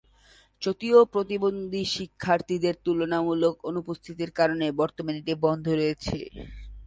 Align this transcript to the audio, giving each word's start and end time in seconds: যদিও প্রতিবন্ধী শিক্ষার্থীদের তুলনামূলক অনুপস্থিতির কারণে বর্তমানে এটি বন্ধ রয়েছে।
যদিও 0.61 0.99
প্রতিবন্ধী 1.13 1.81
শিক্ষার্থীদের 1.95 2.75
তুলনামূলক 2.85 3.55
অনুপস্থিতির 3.69 4.31
কারণে 4.39 4.65
বর্তমানে 4.79 5.19
এটি 5.21 5.33
বন্ধ 5.45 5.65
রয়েছে। 5.71 6.17